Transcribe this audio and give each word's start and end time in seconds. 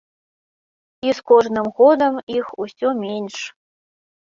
І 1.07 1.13
з 1.17 1.23
кожным 1.33 1.69
годам 1.81 2.13
іх 2.39 2.47
усё 2.67 2.87
менш. 3.05 3.35